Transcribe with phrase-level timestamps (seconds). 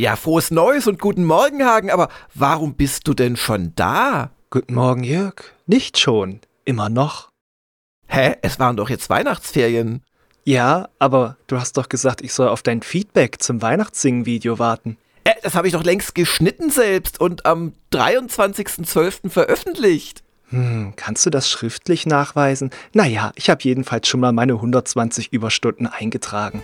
[0.00, 4.30] Ja, frohes Neues und guten Morgen, Hagen, aber warum bist du denn schon da?
[4.48, 5.34] Guten Morgen, Jörg.
[5.66, 6.40] Nicht schon.
[6.64, 7.28] Immer noch.
[8.06, 8.36] Hä?
[8.40, 10.02] Es waren doch jetzt Weihnachtsferien.
[10.42, 14.96] Ja, aber du hast doch gesagt, ich soll auf dein Feedback zum Weihnachtssingen-Video warten.
[15.24, 19.28] Äh, das habe ich doch längst geschnitten selbst und am 23.12.
[19.28, 20.24] veröffentlicht.
[20.48, 22.70] Hm, kannst du das schriftlich nachweisen?
[22.94, 26.62] Naja, ich habe jedenfalls schon mal meine 120 Überstunden eingetragen.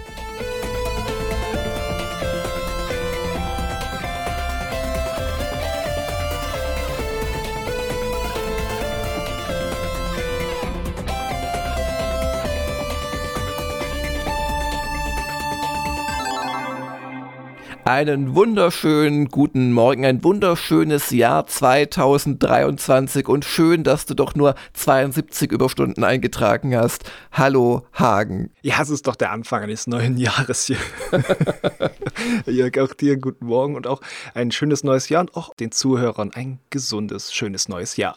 [17.87, 25.53] Einen wunderschönen guten Morgen, ein wunderschönes Jahr 2023 und schön, dass du doch nur 72
[25.53, 27.09] Überstunden eingetragen hast.
[27.31, 28.51] Hallo Hagen.
[28.63, 30.79] Ja, es ist doch der Anfang eines neuen Jahres hier.
[32.47, 34.01] Jörg, auch dir guten Morgen und auch
[34.35, 38.17] ein schönes neues Jahr und auch den Zuhörern ein gesundes, schönes neues Jahr.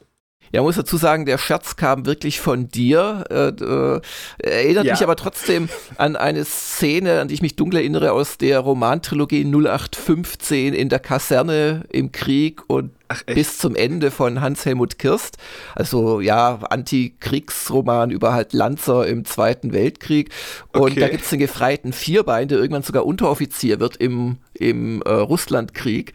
[0.52, 3.24] Ja, muss dazu sagen, der Scherz kam wirklich von dir.
[3.30, 4.02] Äh, äh,
[4.40, 4.94] erinnert ja.
[4.94, 9.46] mich aber trotzdem an eine Szene, an die ich mich dunkel erinnere, aus der Romantrilogie
[9.46, 15.38] 0815 in der Kaserne im Krieg und Ach, bis zum Ende von Hans-Helmut Kirst.
[15.74, 20.30] Also ja, Antikriegsroman über halt Lanzer im Zweiten Weltkrieg.
[20.74, 21.00] Und okay.
[21.00, 26.14] da gibt es den gefreiten Vierbein, der irgendwann sogar Unteroffizier wird im, im äh, Russlandkrieg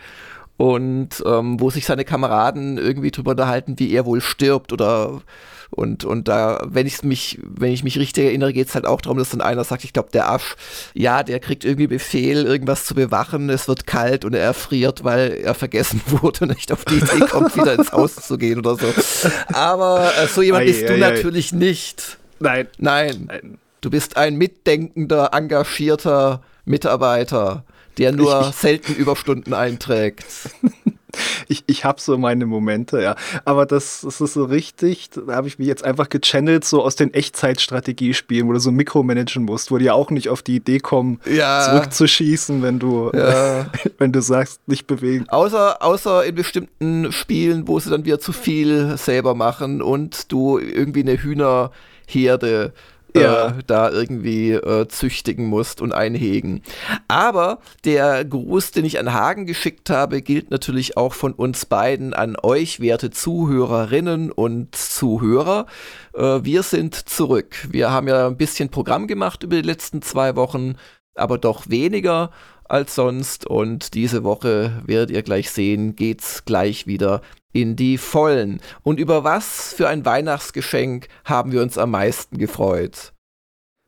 [0.56, 5.22] und ähm, wo sich seine Kameraden irgendwie drüber unterhalten, wie er wohl stirbt oder
[5.70, 9.00] und, und da, wenn ich mich, wenn ich mich richtig erinnere, geht es halt auch
[9.00, 10.55] darum, dass dann einer sagt, ich glaube, der Asch,
[10.94, 15.32] ja, der kriegt irgendwie Befehl, irgendwas zu bewachen, es wird kalt und er erfriert, weil
[15.32, 18.77] er vergessen wurde und nicht auf die Idee kommt, wieder ins Haus zu gehen oder
[18.77, 18.86] so.
[19.52, 20.98] Aber äh, so jemand ei, bist ei, du ei.
[20.98, 22.19] natürlich nicht.
[22.38, 22.69] Nein.
[22.78, 23.25] Nein.
[23.27, 23.58] Nein.
[23.80, 27.64] Du bist ein mitdenkender, engagierter Mitarbeiter
[27.98, 30.25] der nur ich, selten Überstunden einträgt.
[31.48, 33.17] ich, ich habe so meine Momente, ja.
[33.45, 36.97] Aber das, das ist so richtig, da habe ich mich jetzt einfach gechannelt, so aus
[36.97, 41.21] den Echtzeitstrategiespielen, wo du so mikromanagen musst, wo die auch nicht auf die Idee kommen,
[41.27, 41.62] ja.
[41.71, 43.66] zurückzuschießen, wenn du, ja.
[43.99, 45.28] wenn du sagst, nicht bewegen.
[45.28, 50.59] Außer, außer in bestimmten Spielen, wo sie dann wieder zu viel selber machen und du
[50.59, 52.72] irgendwie eine Hühnerherde
[53.16, 53.48] ja.
[53.48, 56.62] äh, da irgendwie äh, züchtigen musst und einhegen.
[57.08, 62.14] Aber der Gruß, den ich an Hagen geschickt habe, gilt natürlich auch von uns beiden
[62.14, 65.66] an euch, werte Zuhörerinnen und Zuhörer.
[66.14, 67.69] Äh, wir sind zurück.
[67.70, 70.75] Wir haben ja ein bisschen Programm gemacht über die letzten zwei Wochen,
[71.14, 72.31] aber doch weniger
[72.64, 73.46] als sonst.
[73.46, 77.20] Und diese Woche werdet ihr gleich sehen, geht's gleich wieder
[77.54, 78.60] in die Vollen.
[78.82, 83.15] Und über was für ein Weihnachtsgeschenk haben wir uns am meisten gefreut?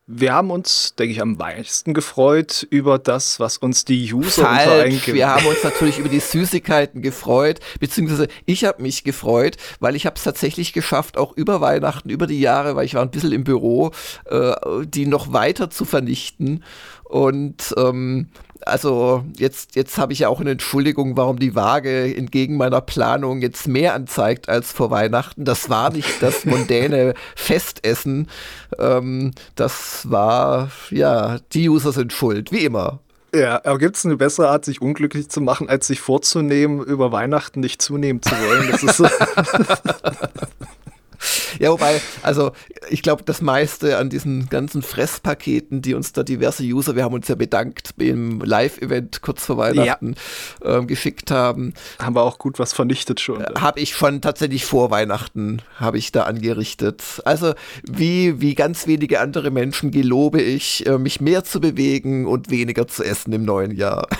[0.09, 5.09] Wir haben uns, denke ich, am meisten gefreut über das, was uns die User Falsch.
[5.09, 10.06] Wir haben uns natürlich über die Süßigkeiten gefreut, beziehungsweise ich habe mich gefreut, weil ich
[10.06, 13.32] habe es tatsächlich geschafft, auch über Weihnachten, über die Jahre, weil ich war ein bisschen
[13.32, 13.91] im Büro,
[14.26, 16.62] äh, die noch weiter zu vernichten.
[17.03, 18.28] Und ähm,
[18.65, 23.41] also jetzt, jetzt habe ich ja auch eine Entschuldigung, warum die Waage entgegen meiner Planung
[23.41, 25.44] jetzt mehr anzeigt als vor Weihnachten.
[25.44, 28.28] Das war nicht das mondäne Festessen.
[28.78, 33.00] Ähm, das war, ja, die User sind schuld, wie immer.
[33.34, 37.12] Ja, aber gibt es eine bessere Art, sich unglücklich zu machen, als sich vorzunehmen, über
[37.12, 38.71] Weihnachten nicht zunehmen zu wollen?
[38.71, 39.06] Das ist so
[41.59, 42.53] Ja, wobei, also
[42.89, 47.15] ich glaube, das meiste an diesen ganzen Fresspaketen, die uns da diverse User, wir haben
[47.15, 50.15] uns ja bedankt im Live-Event kurz vor Weihnachten
[50.65, 50.79] ja.
[50.79, 51.75] ähm, geschickt haben.
[51.99, 53.41] Haben wir auch gut was vernichtet schon.
[53.41, 57.03] Äh, habe ich schon tatsächlich vor Weihnachten, habe ich da angerichtet.
[57.25, 62.51] Also wie, wie ganz wenige andere Menschen gelobe ich, äh, mich mehr zu bewegen und
[62.51, 64.09] weniger zu essen im neuen Jahr.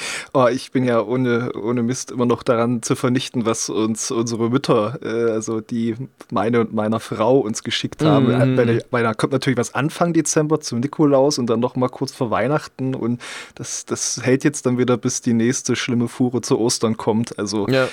[0.32, 4.48] Oh, ich bin ja ohne, ohne Mist immer noch daran zu vernichten, was uns unsere
[4.50, 5.96] Mütter, äh, also die
[6.30, 8.26] meine und meiner Frau uns geschickt haben.
[8.26, 8.56] Mhm.
[8.56, 11.88] Bei, der, bei der kommt natürlich was Anfang Dezember zum Nikolaus und dann noch mal
[11.88, 13.20] kurz vor Weihnachten und
[13.54, 17.38] das, das hält jetzt dann wieder, bis die nächste schlimme Fuhre zu Ostern kommt.
[17.38, 17.88] Also ja.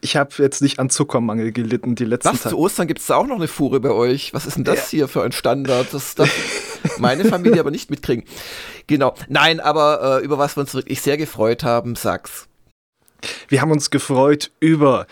[0.00, 2.54] ich habe jetzt nicht an Zuckermangel gelitten die letzten Was, Tage.
[2.54, 4.34] zu Ostern gibt es da auch noch eine Fuhre bei euch?
[4.34, 4.98] Was ist denn das ja.
[4.98, 5.92] hier für ein Standard?
[5.92, 6.30] Das darf
[6.98, 8.24] meine Familie aber nicht mitkriegen.
[8.86, 9.14] Genau.
[9.28, 12.48] Nein, aber äh, über was wir uns wirklich sehr gefreut haben, sag's.
[13.48, 15.06] Wir haben uns gefreut über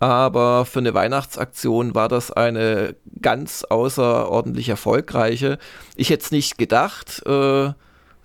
[0.00, 5.58] Aber für eine Weihnachtsaktion war das eine ganz außerordentlich erfolgreiche.
[5.96, 7.22] Ich hätte es nicht gedacht.
[7.26, 7.72] Äh,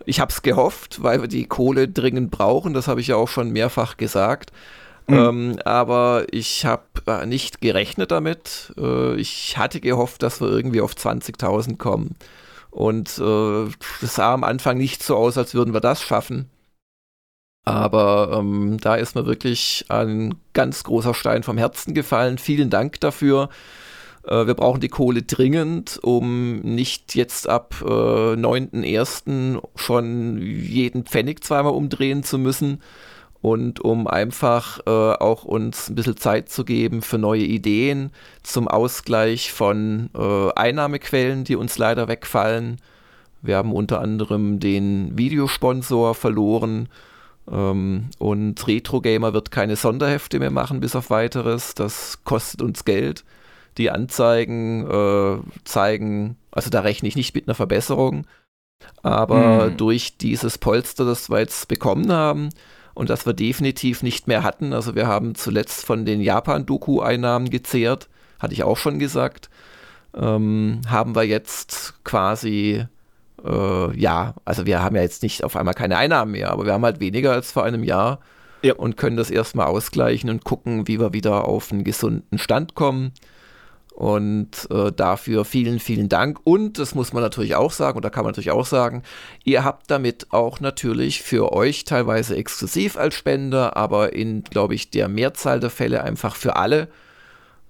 [0.05, 2.73] ich habe es gehofft, weil wir die Kohle dringend brauchen.
[2.73, 4.53] Das habe ich ja auch schon mehrfach gesagt.
[5.07, 5.15] Mhm.
[5.15, 8.73] Ähm, aber ich habe äh, nicht gerechnet damit.
[8.77, 12.15] Äh, ich hatte gehofft, dass wir irgendwie auf 20.000 kommen.
[12.71, 13.71] Und äh,
[14.01, 16.49] das sah am Anfang nicht so aus, als würden wir das schaffen.
[17.65, 22.37] Aber ähm, da ist mir wirklich ein ganz großer Stein vom Herzen gefallen.
[22.37, 23.49] Vielen Dank dafür.
[24.25, 29.61] Äh, wir brauchen die Kohle dringend, um nicht jetzt ab äh, 9.1.
[29.75, 32.81] schon jeden Pfennig zweimal umdrehen zu müssen
[33.43, 38.11] und um einfach äh, auch uns ein bisschen Zeit zu geben für neue Ideen
[38.41, 42.79] zum Ausgleich von äh, Einnahmequellen, die uns leider wegfallen.
[43.41, 46.87] Wir haben unter anderem den Videosponsor verloren
[47.51, 51.75] ähm, und Retro Gamer wird keine Sonderhefte mehr machen bis auf weiteres.
[51.75, 53.25] Das kostet uns Geld.
[53.77, 58.25] Die Anzeigen äh, zeigen, also da rechne ich nicht mit einer Verbesserung,
[59.01, 59.75] aber hm.
[59.75, 62.47] durch dieses Polster, das wir jetzt bekommen haben,
[62.93, 64.73] und das wir definitiv nicht mehr hatten.
[64.73, 68.09] Also wir haben zuletzt von den Japan-Doku-Einnahmen gezehrt,
[68.39, 69.49] hatte ich auch schon gesagt.
[70.15, 72.85] Ähm, haben wir jetzt quasi,
[73.43, 76.73] äh, ja, also wir haben ja jetzt nicht auf einmal keine Einnahmen mehr, aber wir
[76.73, 78.19] haben halt weniger als vor einem Jahr
[78.61, 78.75] ja.
[78.75, 83.11] und können das erstmal ausgleichen und gucken, wie wir wieder auf einen gesunden Stand kommen.
[83.93, 86.39] Und äh, dafür vielen, vielen Dank.
[86.43, 89.03] Und das muss man natürlich auch sagen, oder kann man natürlich auch sagen,
[89.43, 94.89] ihr habt damit auch natürlich für euch teilweise exklusiv als Spender, aber in, glaube ich,
[94.89, 96.87] der Mehrzahl der Fälle einfach für alle.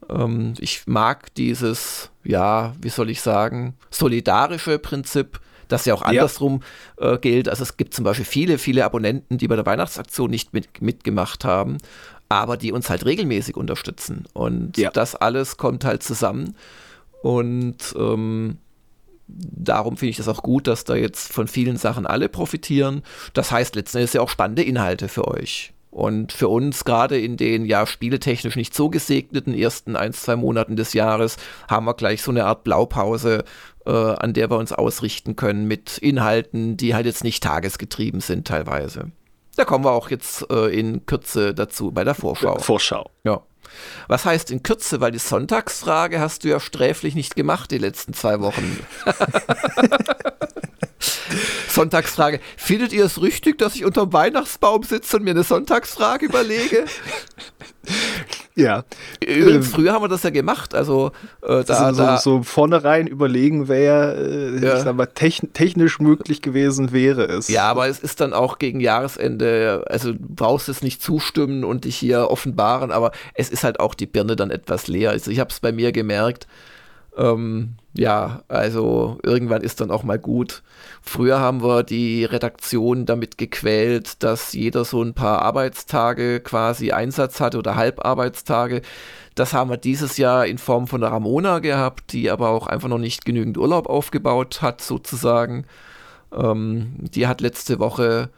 [0.10, 6.62] Ähm, ich mag dieses, ja, wie soll ich sagen, solidarische Prinzip, das ja auch andersrum
[7.02, 7.14] ja.
[7.14, 7.50] Äh, gilt.
[7.50, 11.44] Also es gibt zum Beispiel viele, viele Abonnenten, die bei der Weihnachtsaktion nicht mit, mitgemacht
[11.44, 11.80] haben
[12.42, 14.26] aber die uns halt regelmäßig unterstützen.
[14.34, 14.92] Und ja.
[14.92, 16.56] das alles kommt halt zusammen.
[17.22, 18.58] Und ähm,
[19.28, 23.04] darum finde ich das auch gut, dass da jetzt von vielen Sachen alle profitieren.
[23.34, 25.74] Das heißt letzten Endes ja auch spannende Inhalte für euch.
[25.94, 30.76] Und für uns, gerade in den ja spieletechnisch nicht so gesegneten ersten ein, zwei Monaten
[30.76, 31.38] des Jahres,
[31.70, 33.44] haben wir gleich so eine Art Blaupause,
[33.86, 38.48] äh, an der wir uns ausrichten können mit Inhalten, die halt jetzt nicht tagesgetrieben sind
[38.48, 39.12] teilweise.
[39.56, 42.58] Da kommen wir auch jetzt äh, in Kürze dazu bei der Vorschau.
[42.60, 43.12] Vorschau.
[43.24, 43.42] Ja.
[44.08, 48.14] Was heißt in Kürze, weil die Sonntagsfrage hast du ja sträflich nicht gemacht die letzten
[48.14, 48.86] zwei Wochen.
[51.68, 52.40] Sonntagsfrage.
[52.58, 56.86] Findet ihr es richtig, dass ich unter dem Weihnachtsbaum sitze und mir eine Sonntagsfrage überlege?
[58.56, 58.84] Ja.
[59.20, 60.76] Übrigens, ähm, früher haben wir das ja gemacht.
[60.76, 61.12] Also
[61.42, 64.78] äh, da, so, da, so vornherein überlegen, wer äh, ja.
[64.78, 67.48] ich sag mal, technisch möglich gewesen wäre es.
[67.48, 71.86] Ja, aber es ist dann auch gegen Jahresende, also du brauchst es nicht zustimmen und
[71.86, 75.10] dich hier offenbaren, aber es ist halt auch die Birne dann etwas leer.
[75.10, 76.48] Also ich habe es bei mir gemerkt.
[77.18, 80.64] Ähm, ja, also irgendwann ist dann auch mal gut.
[81.02, 87.40] Früher haben wir die Redaktion damit gequält, dass jeder so ein paar Arbeitstage quasi Einsatz
[87.40, 88.82] hatte oder Halbarbeitstage.
[89.36, 92.90] Das haben wir dieses Jahr in Form von der Ramona gehabt, die aber auch einfach
[92.90, 95.66] noch nicht genügend Urlaub aufgebaut hat, sozusagen.
[96.32, 98.30] Ähm, die hat letzte Woche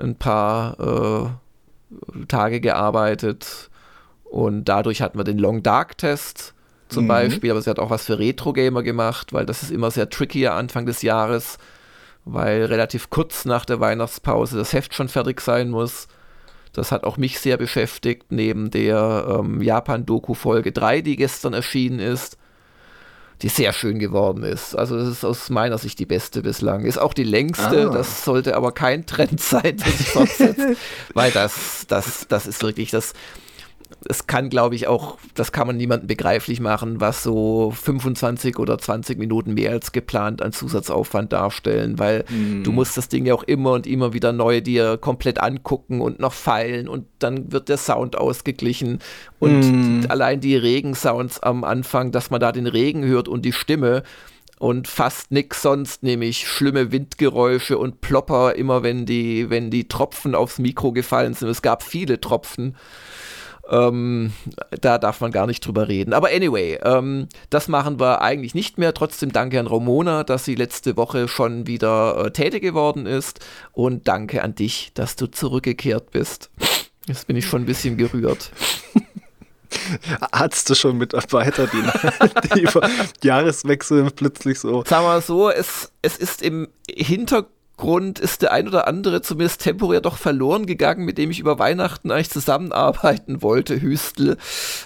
[0.00, 3.70] ein paar äh, Tage gearbeitet
[4.24, 6.54] und dadurch hatten wir den Long Dark Test
[6.92, 7.08] zum mhm.
[7.08, 10.46] Beispiel, aber sie hat auch was für Retro-Gamer gemacht, weil das ist immer sehr tricky
[10.46, 11.58] Anfang des Jahres,
[12.24, 16.08] weil relativ kurz nach der Weihnachtspause das Heft schon fertig sein muss.
[16.72, 21.98] Das hat auch mich sehr beschäftigt, neben der ähm, Japan-Doku Folge 3, die gestern erschienen
[21.98, 22.38] ist,
[23.42, 24.74] die sehr schön geworden ist.
[24.74, 26.84] Also das ist aus meiner Sicht die beste bislang.
[26.84, 27.92] Ist auch die längste, ah.
[27.92, 30.76] das sollte aber kein Trend sein, ich fortsetze,
[31.14, 33.12] weil das, das, das ist wirklich das
[34.08, 38.78] es kann, glaube ich, auch, das kann man niemandem begreiflich machen, was so 25 oder
[38.78, 42.64] 20 Minuten mehr als geplant an Zusatzaufwand darstellen, weil mm.
[42.64, 46.20] du musst das Ding ja auch immer und immer wieder neu dir komplett angucken und
[46.20, 48.98] noch feilen und dann wird der Sound ausgeglichen
[49.38, 50.06] und mm.
[50.08, 54.02] allein die Regensounds am Anfang, dass man da den Regen hört und die Stimme,
[54.62, 60.36] und fast nichts sonst, nämlich schlimme Windgeräusche und Plopper, immer wenn die, wenn die Tropfen
[60.36, 61.48] aufs Mikro gefallen sind.
[61.48, 62.76] Es gab viele Tropfen.
[63.70, 64.32] Ähm,
[64.80, 66.12] da darf man gar nicht drüber reden.
[66.12, 68.92] Aber anyway, ähm, das machen wir eigentlich nicht mehr.
[68.92, 73.40] Trotzdem danke an Ramona, dass sie letzte Woche schon wieder äh, tätig geworden ist.
[73.72, 76.50] Und danke an dich, dass du zurückgekehrt bist.
[77.06, 78.50] Jetzt bin ich schon ein bisschen gerührt.
[80.66, 82.86] Du schon Mitarbeiter, die, die über
[83.22, 84.84] Jahreswechsel plötzlich so.
[84.84, 87.48] Wir mal so, es, es ist im Hintergrund
[88.20, 92.10] ist der ein oder andere zumindest temporär doch verloren gegangen, mit dem ich über Weihnachten
[92.10, 94.36] eigentlich zusammenarbeiten wollte, Hüstel,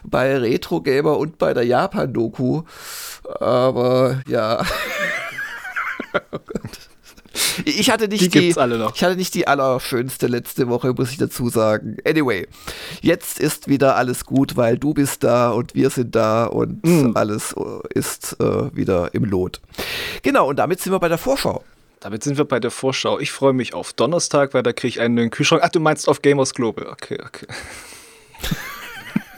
[0.03, 2.63] bei Retro Gamer und bei der Japan-Doku.
[3.41, 4.65] Aber ja.
[6.33, 6.39] oh.
[7.65, 8.95] Ich hatte nicht die, die alle noch.
[8.95, 11.97] ich hatte nicht die allerschönste letzte Woche, muss ich dazu sagen.
[12.07, 12.47] Anyway,
[13.01, 17.13] jetzt ist wieder alles gut, weil du bist da und wir sind da und mm.
[17.15, 17.55] alles
[17.91, 19.61] ist äh, wieder im Lot.
[20.23, 21.63] Genau, und damit sind wir bei der Vorschau.
[22.01, 23.19] Damit sind wir bei der Vorschau.
[23.19, 25.63] Ich freue mich auf Donnerstag, weil da kriege ich einen neuen Kühlschrank.
[25.65, 26.87] Ach, du meinst auf Gamers Global.
[26.87, 27.47] Okay, okay.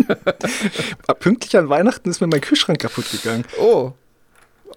[1.20, 3.44] Pünktlich an Weihnachten ist mir mein Kühlschrank kaputt gegangen.
[3.60, 3.92] Oh,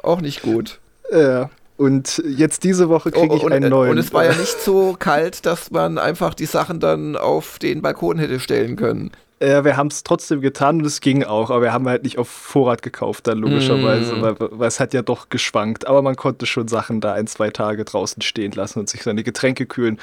[0.04, 0.80] auch nicht gut.
[1.12, 1.50] Ja.
[1.78, 3.92] Und jetzt diese Woche kriege ich oh, und, einen neuen.
[3.92, 7.82] Und es war ja nicht so kalt, dass man einfach die Sachen dann auf den
[7.82, 9.12] Balkon hätte stellen können.
[9.42, 12.20] Ja, wir haben es trotzdem getan und es ging auch, aber wir haben halt nicht
[12.20, 14.22] auf Vorrat gekauft, dann logischerweise, mm.
[14.22, 15.88] weil, weil, es hat ja doch geschwankt.
[15.88, 19.24] Aber man konnte schon Sachen da ein, zwei Tage draußen stehen lassen und sich seine
[19.24, 20.00] Getränke kühlen.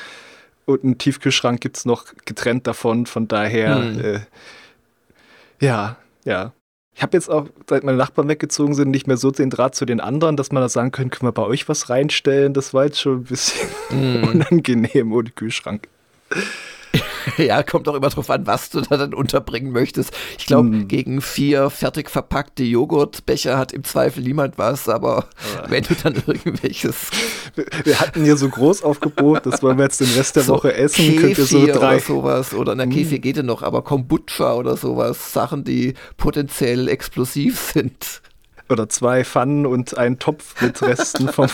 [0.64, 4.00] Und einen Tiefkühlschrank gibt es noch getrennt davon, von daher, mm.
[4.00, 4.20] äh,
[5.60, 6.52] ja, ja.
[6.96, 9.84] Ich habe jetzt auch, seit meine Nachbarn weggezogen sind, nicht mehr so den Draht zu
[9.84, 12.54] den anderen, dass man da sagen könnte, können wir bei euch was reinstellen?
[12.54, 14.24] Das war jetzt schon ein bisschen mm.
[14.50, 15.86] unangenehm ohne Kühlschrank.
[17.36, 20.12] ja, kommt auch immer drauf an, was du da dann unterbringen möchtest.
[20.38, 20.88] Ich glaube, mm.
[20.88, 25.70] gegen vier fertig verpackte Joghurtbecher hat im Zweifel niemand was, aber ja.
[25.70, 27.10] wenn du dann irgendwelches.
[27.84, 30.96] Wir hatten hier so Großaufgebot, das wollen wir jetzt den Rest der so Woche essen.
[30.96, 31.96] Kefir Könnt ihr so drei.
[31.96, 32.54] Oder sowas.
[32.54, 32.90] Oder na, mm.
[32.90, 35.32] Kefir geht ja noch, aber Kombucha oder sowas.
[35.32, 38.22] Sachen, die potenziell explosiv sind
[38.68, 41.48] oder zwei Pfannen und einen Topf mit Resten vom,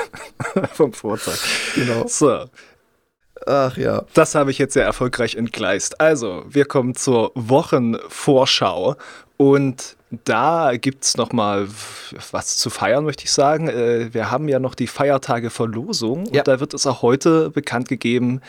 [0.72, 1.38] vom Vortag.
[1.74, 2.06] Genau.
[2.06, 2.44] So,
[3.46, 4.04] Ach ja.
[4.14, 6.00] Das habe ich jetzt sehr erfolgreich entgleist.
[6.00, 8.96] Also, wir kommen zur Wochenvorschau
[9.36, 11.66] und da gibt es nochmal
[12.30, 13.68] was zu feiern, möchte ich sagen.
[13.68, 16.40] Äh, wir haben ja noch die Feiertage Verlosung ja.
[16.40, 18.40] und da wird es auch heute bekannt gegeben,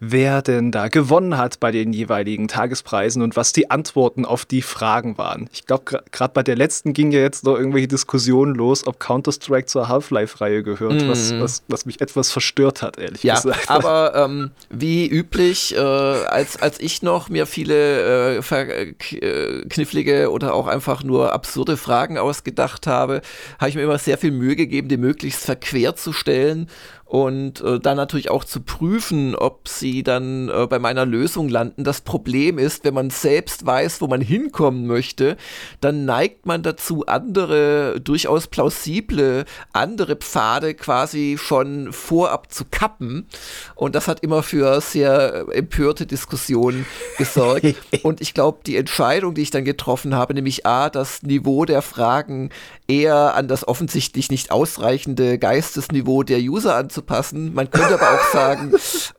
[0.00, 4.62] wer denn da gewonnen hat bei den jeweiligen Tagespreisen und was die Antworten auf die
[4.62, 5.48] Fragen waren.
[5.52, 9.66] Ich glaube, gerade bei der letzten ging ja jetzt noch irgendwelche Diskussionen los, ob Counter-Strike
[9.66, 11.08] zur Half-Life-Reihe gehört, mm.
[11.08, 13.70] was, was, was, mich etwas verstört hat, ehrlich ja, gesagt.
[13.70, 20.54] Aber ähm, wie üblich, äh, als, als ich noch mir viele äh, äh, knifflige oder
[20.54, 23.20] auch einfach nur absurde Fragen ausgedacht habe,
[23.58, 26.68] habe ich mir immer sehr viel Mühe gegeben, die möglichst verquer zu stellen
[27.04, 31.84] und äh, dann natürlich auch zu prüfen, ob sie dann äh, bei meiner Lösung landen.
[31.84, 35.36] Das Problem ist, wenn man selbst weiß, wo man hinkommen möchte,
[35.80, 43.28] dann neigt man dazu, andere durchaus plausible, andere Pfade quasi schon vorab zu kappen.
[43.74, 46.86] Und das hat immer für sehr empörte Diskussionen
[47.18, 47.76] gesorgt.
[48.02, 51.82] Und ich glaube, die Entscheidung, die ich dann getroffen habe, nämlich A, das Niveau der
[51.82, 52.50] Fragen
[52.88, 57.52] eher an das offensichtlich nicht ausreichende Geistesniveau der User anzupassen, anzupassen.
[57.54, 58.72] Man könnte aber auch sagen,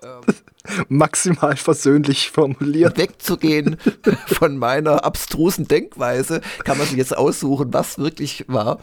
[0.04, 2.98] ähm, maximal versöhnlich formuliert.
[2.98, 3.78] Wegzugehen
[4.28, 8.80] von meiner abstrusen Denkweise, kann man sich jetzt aussuchen, was wirklich war.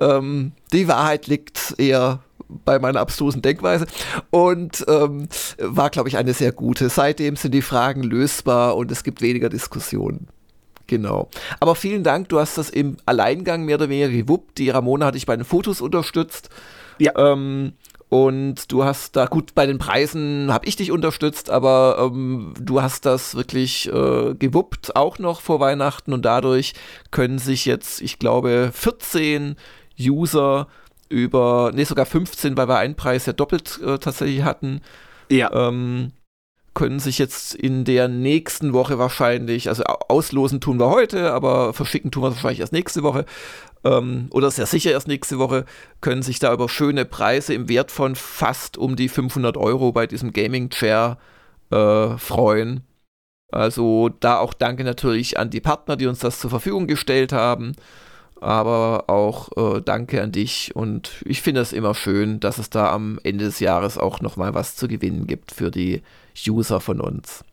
[0.00, 3.86] Ähm, die Wahrheit liegt eher bei meiner abstrusen Denkweise
[4.30, 5.28] und ähm,
[5.58, 6.88] war, glaube ich, eine sehr gute.
[6.90, 10.28] Seitdem sind die Fragen lösbar und es gibt weniger Diskussionen.
[10.86, 11.28] Genau.
[11.58, 14.58] Aber vielen Dank, du hast das im Alleingang mehr oder weniger gewuppt.
[14.58, 16.50] Die Ramona hat dich bei den Fotos unterstützt.
[16.98, 17.12] Ja.
[17.16, 17.72] Ähm,
[18.08, 22.80] und du hast da, gut, bei den Preisen habe ich dich unterstützt, aber ähm, du
[22.80, 26.12] hast das wirklich äh, gewuppt, auch noch vor Weihnachten.
[26.12, 26.74] Und dadurch
[27.10, 29.56] können sich jetzt, ich glaube, 14
[30.00, 30.68] User
[31.08, 34.82] über, nee, sogar 15, weil wir einen Preis ja doppelt äh, tatsächlich hatten.
[35.28, 35.50] Ja.
[35.52, 36.12] Ähm,
[36.74, 42.10] können sich jetzt in der nächsten Woche wahrscheinlich, also auslosen tun wir heute, aber verschicken
[42.10, 43.24] tun wir es wahrscheinlich erst nächste Woche,
[43.86, 45.64] ähm, oder sehr sicher erst nächste Woche,
[46.00, 50.06] können sich da über schöne Preise im Wert von fast um die 500 Euro bei
[50.06, 51.18] diesem Gaming Chair
[51.70, 52.82] äh, freuen.
[53.52, 57.76] Also da auch danke natürlich an die Partner, die uns das zur Verfügung gestellt haben.
[58.38, 62.92] Aber auch äh, danke an dich und ich finde es immer schön, dass es da
[62.92, 66.02] am Ende des Jahres auch nochmal was zu gewinnen gibt für die
[66.46, 67.44] User von uns.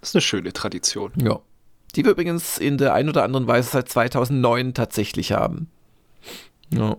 [0.00, 1.12] Das ist eine schöne Tradition.
[1.16, 1.40] Ja
[1.94, 5.68] die wir übrigens in der ein oder anderen Weise seit 2009 tatsächlich haben.
[6.70, 6.96] Ja.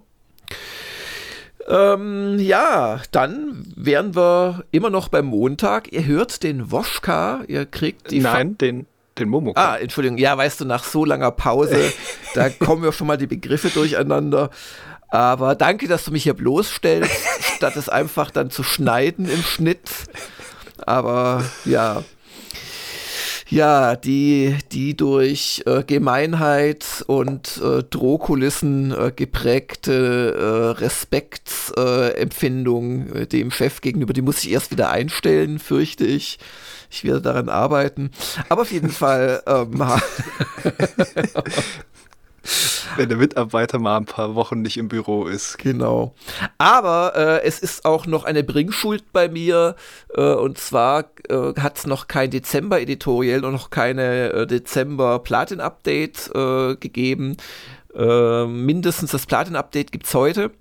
[1.67, 5.91] Ähm, ja, dann wären wir immer noch beim Montag.
[5.93, 8.21] Ihr hört den Woschka, ihr kriegt die.
[8.21, 8.87] Nein, Fa den,
[9.19, 9.53] den Momo.
[9.55, 11.93] Ah, Entschuldigung, ja, weißt du, nach so langer Pause,
[12.33, 14.49] da kommen ja schon mal die Begriffe durcheinander.
[15.09, 17.11] Aber danke, dass du mich hier bloßstellst,
[17.57, 19.89] statt es einfach dann zu schneiden im Schnitt.
[20.85, 22.03] Aber ja.
[23.49, 33.49] Ja, die, die durch äh, Gemeinheit und äh, Drohkulissen äh, geprägte äh, Respektsempfindung äh, dem
[33.49, 36.37] Chef gegenüber, die muss ich erst wieder einstellen, fürchte ich.
[36.91, 38.11] Ich werde daran arbeiten.
[38.49, 39.41] Aber auf jeden Fall.
[39.47, 39.81] Ähm,
[42.97, 45.57] Wenn der Mitarbeiter mal ein paar Wochen nicht im Büro ist.
[45.57, 46.13] Genau.
[46.57, 49.75] Aber äh, es ist auch noch eine Bringschuld bei mir.
[50.13, 56.75] Äh, und zwar äh, hat es noch kein Dezember-Editorial und noch keine äh, Dezember-Platin-Update äh,
[56.75, 57.37] gegeben.
[57.95, 60.51] Äh, mindestens das Platin-Update gibt es heute.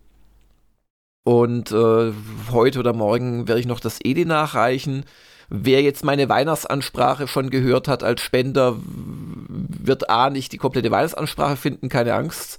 [1.25, 5.05] Und heute oder morgen werde ich noch das Edi nachreichen.
[5.51, 11.57] Wer jetzt meine Weihnachtsansprache schon gehört hat als Spender, wird A nicht die komplette Weihnachtsansprache
[11.57, 12.59] finden, keine Angst.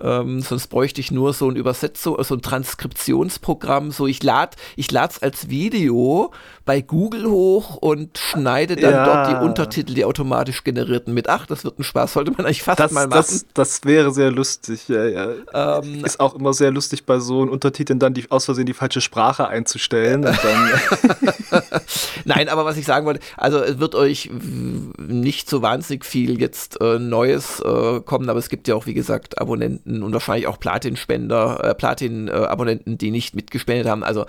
[0.00, 3.90] Ähm, sonst bräuchte ich nur so ein Übersetzung, so ein Transkriptionsprogramm.
[3.90, 6.32] So, ich lade ich es als Video
[6.64, 9.04] bei Google hoch und schneide dann ja.
[9.04, 11.28] dort die Untertitel, die automatisch generierten mit.
[11.28, 13.24] Ach, das wird ein Spaß, sollte man eigentlich fast das, mal machen.
[13.28, 15.28] Das, das wäre sehr lustig, ja, ja.
[15.52, 19.00] Ähm, Ist auch immer sehr lustig bei so Untertiteln dann die, aus Versehen die falsche
[19.00, 20.22] Sprache einzustellen.
[22.24, 24.30] Nein, aber was ich sagen wollte, also es wird euch
[24.98, 28.94] nicht so wahnsinnig viel jetzt äh, Neues äh, kommen, aber es gibt ja auch, wie
[28.94, 34.02] gesagt, Abonnenten Abonnenten und wahrscheinlich auch Platin-Spender, äh, Platin-Abonnenten, die nicht mitgespendet haben.
[34.02, 34.26] Also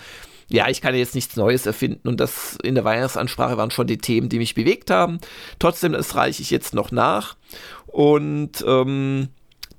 [0.47, 3.97] ja, ich kann jetzt nichts Neues erfinden und das in der Weihnachtsansprache waren schon die
[3.97, 5.19] Themen, die mich bewegt haben.
[5.57, 7.35] Trotzdem, das reiche ich jetzt noch nach.
[7.87, 9.29] Und ähm,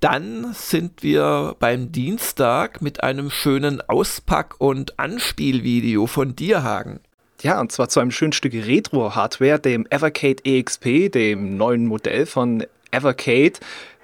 [0.00, 7.00] dann sind wir beim Dienstag mit einem schönen Auspack- und Anspielvideo von dir, Hagen.
[7.42, 12.64] Ja, und zwar zu einem schönen Stück Retro-Hardware, dem Evercade EXP, dem neuen Modell von
[12.90, 13.54] Evercade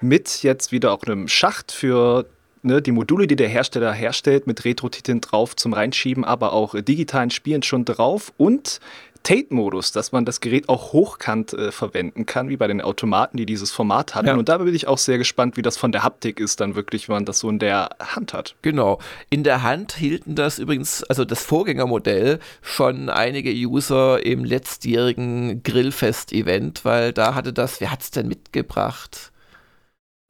[0.01, 2.25] mit jetzt wieder auch einem Schacht für
[2.63, 7.29] ne, die Module, die der Hersteller herstellt, mit Retro-Titeln drauf zum Reinschieben, aber auch digitalen
[7.29, 8.79] Spielen schon drauf und
[9.23, 13.45] Tate-Modus, dass man das Gerät auch hochkant äh, verwenden kann, wie bei den Automaten, die
[13.45, 14.27] dieses Format hatten.
[14.27, 14.35] Ja.
[14.35, 17.09] Und da bin ich auch sehr gespannt, wie das von der Haptik ist, dann wirklich,
[17.09, 18.55] wenn man das so in der Hand hat.
[18.61, 18.99] Genau.
[19.29, 26.85] In der Hand hielten das übrigens, also das Vorgängermodell, schon einige User im letztjährigen Grillfest-Event,
[26.85, 29.32] weil da hatte das, wer hat es denn mitgebracht?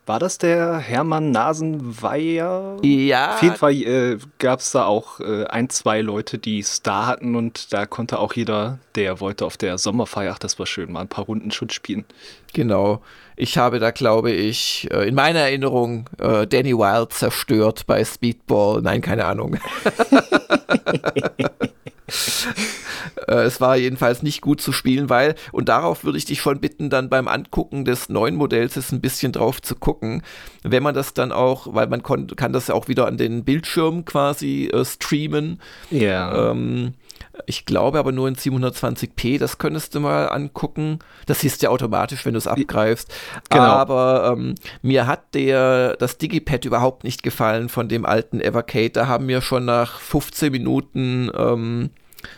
[0.06, 2.78] War das der Hermann Nasenweier?
[2.82, 3.36] Ja.
[3.36, 7.36] Auf jeden Fall äh, gab es da auch äh, ein, zwei Leute, die da hatten
[7.36, 11.02] und da konnte auch jeder, der wollte, auf der Sommerfeier, ach, das war schön, mal
[11.02, 12.04] ein paar Runden schon spielen.
[12.52, 13.02] Genau.
[13.38, 18.82] Ich habe da, glaube ich, äh, in meiner Erinnerung äh, Danny Wild zerstört bei Speedball.
[18.82, 19.58] Nein, keine Ahnung.
[23.28, 26.60] Äh, es war jedenfalls nicht gut zu spielen, weil, und darauf würde ich dich schon
[26.60, 30.24] bitten, dann beim Angucken des neuen Modells ist ein bisschen drauf zu gucken,
[30.64, 34.06] wenn man das dann auch, weil man kann das ja auch wieder an den Bildschirm
[34.06, 35.60] quasi äh, streamen.
[35.92, 36.52] Ja.
[36.52, 36.94] Ähm,
[37.46, 41.00] ich glaube aber nur in 720p, das könntest du mal angucken.
[41.26, 43.14] Das siehst du ja automatisch, wenn du es abgreifst.
[43.50, 43.64] Genau.
[43.64, 48.92] Aber ähm, mir hat der, das Digipad überhaupt nicht gefallen von dem alten Evercade.
[48.92, 51.90] Da haben mir schon nach 15 Minuten ähm,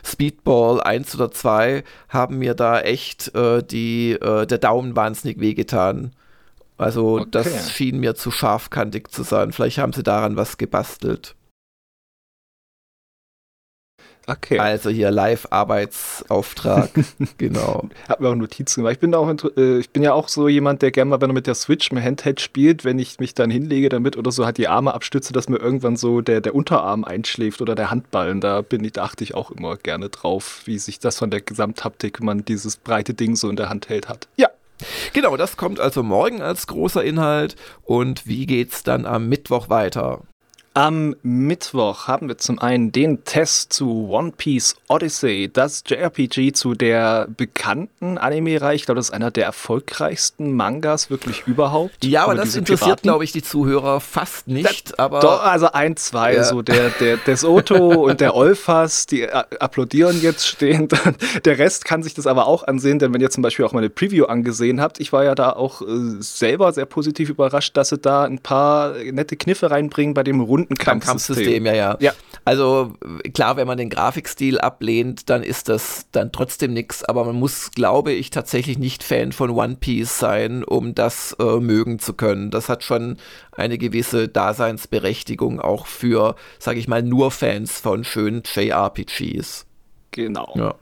[0.03, 6.12] Speedball 1 oder 2 haben mir da echt äh, die, äh, der Daumen wahnsinnig wehgetan.
[6.77, 7.27] Also okay.
[7.31, 9.51] das schien mir zu scharfkantig zu sein.
[9.51, 11.36] Vielleicht haben sie daran was gebastelt.
[14.27, 14.57] Okay.
[14.59, 16.89] Also hier Live-Arbeitsauftrag,
[17.38, 17.89] genau.
[18.09, 18.93] Hab mir auch Notizen gemacht.
[18.93, 21.33] Ich bin, auch, äh, ich bin ja auch so jemand, der gerne mal, wenn er
[21.33, 24.57] mit der Switch im Handheld spielt, wenn ich mich dann hinlege damit oder so, hat
[24.57, 28.41] die Arme abstütze, dass mir irgendwann so der, der Unterarm einschläft oder der Handballen.
[28.41, 31.41] Da bin ich, da achte ich auch immer gerne drauf, wie sich das von der
[31.41, 34.27] Gesamthaptik, wenn man dieses breite Ding so in der Hand hält, hat.
[34.38, 34.49] Ja,
[35.13, 37.55] Genau, das kommt also morgen als großer Inhalt.
[37.83, 40.23] Und wie geht's dann am Mittwoch weiter?
[40.77, 46.73] Am Mittwoch haben wir zum einen den Test zu One Piece Odyssey, das JRPG zu
[46.73, 48.75] der bekannten Anime-Reihe.
[48.75, 52.03] Ich glaube, das ist einer der erfolgreichsten Mangas wirklich überhaupt.
[52.03, 54.91] Ja, aber das interessiert, glaube ich, die Zuhörer fast nicht.
[54.91, 56.43] Das, aber doch, also ein, zwei, ja.
[56.43, 57.77] so der, der, der Soto
[58.09, 60.91] und der Olfas, die applaudieren jetzt stehend.
[61.45, 63.89] Der Rest kann sich das aber auch ansehen, denn wenn ihr zum Beispiel auch meine
[63.89, 65.85] Preview angesehen habt, ich war ja da auch äh,
[66.19, 70.64] selber sehr positiv überrascht, dass sie da ein paar nette Kniffe reinbringen bei dem runden
[70.69, 71.36] Rundenkampfsystem.
[71.36, 72.13] Kampfsystem, ja, ja, ja.
[72.43, 72.93] Also
[73.34, 77.04] klar, wenn man den Grafikstil ablehnt, dann ist das dann trotzdem nichts.
[77.04, 81.60] Aber man muss, glaube ich, tatsächlich nicht Fan von One Piece sein, um das äh,
[81.60, 82.51] mögen zu können.
[82.51, 83.17] Das hat schon
[83.51, 89.65] eine gewisse Daseinsberechtigung auch für, sage ich mal, nur Fans von schönen JRPGs.
[90.12, 90.54] Genau.
[90.56, 90.75] Ja.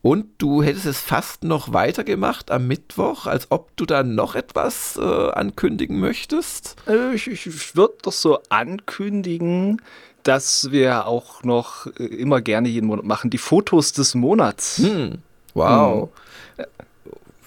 [0.00, 4.96] Und du hättest es fast noch weitergemacht am Mittwoch, als ob du da noch etwas
[4.96, 6.76] äh, ankündigen möchtest.
[6.86, 9.82] Äh, ich, ich würde doch so ankündigen,
[10.22, 14.78] dass wir auch noch äh, immer gerne jeden Monat machen, die Fotos des Monats.
[14.78, 15.18] Hm.
[15.54, 16.10] Wow.
[16.56, 16.66] Hm.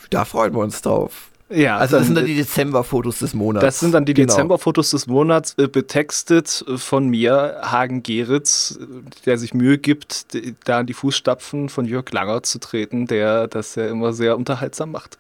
[0.10, 1.31] Da freuen wir uns drauf.
[1.52, 3.64] Ja, also das sind dann die Dezember-Fotos des Monats.
[3.64, 4.28] Das sind dann die genau.
[4.28, 8.80] Dezember-Fotos des Monats, äh, betextet von mir, Hagen Geritz,
[9.26, 10.28] der sich Mühe gibt,
[10.66, 14.92] da in die Fußstapfen von Jörg Langer zu treten, der das ja immer sehr unterhaltsam
[14.92, 15.18] macht.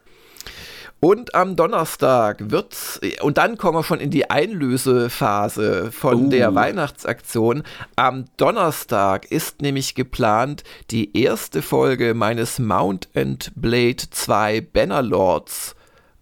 [1.04, 2.78] Und am Donnerstag wird,
[3.22, 6.30] und dann kommen wir schon in die Einlösephase von uh.
[6.30, 7.64] der Weihnachtsaktion.
[7.96, 15.76] Am Donnerstag ist nämlich geplant die erste Folge meines Mount and Blade 2 Bannerlords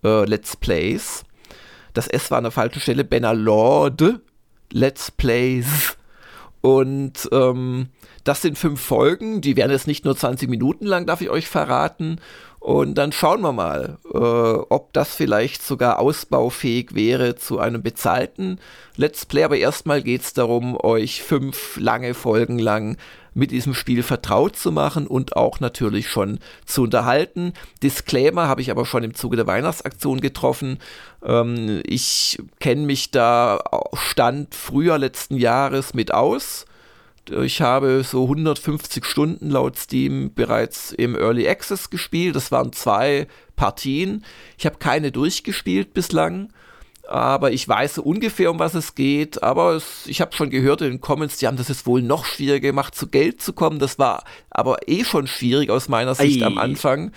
[0.03, 1.23] äh, Let's Plays.
[1.93, 3.03] Das S war an der falschen Stelle.
[3.03, 4.19] Bannerlord
[4.71, 5.97] Let's Plays.
[6.61, 7.89] Und ähm,
[8.29, 11.47] das sind fünf Folgen, die werden jetzt nicht nur 20 Minuten lang, darf ich euch
[11.47, 12.21] verraten.
[12.59, 18.59] Und dann schauen wir mal, äh, ob das vielleicht sogar ausbaufähig wäre zu einem bezahlten
[18.97, 19.45] Let's Play.
[19.45, 22.97] Aber erstmal geht es darum, euch fünf lange Folgen lang
[23.33, 27.53] mit diesem Spiel vertraut zu machen und auch natürlich schon zu unterhalten.
[27.81, 30.77] Disclaimer habe ich aber schon im Zuge der Weihnachtsaktion getroffen.
[31.23, 33.59] Ähm, ich kenne mich da
[33.93, 36.67] Stand Frühjahr letzten Jahres mit aus.
[37.29, 42.35] Ich habe so 150 Stunden laut Steam bereits im Early Access gespielt.
[42.35, 44.25] Das waren zwei Partien.
[44.57, 46.51] Ich habe keine durchgespielt bislang,
[47.07, 49.43] aber ich weiß so ungefähr, um was es geht.
[49.43, 52.25] Aber es, ich habe schon gehört in den Comments, die haben das jetzt wohl noch
[52.25, 53.79] schwieriger gemacht, zu Geld zu kommen.
[53.79, 56.45] Das war aber eh schon schwierig aus meiner Sicht Ei.
[56.45, 57.11] am Anfang.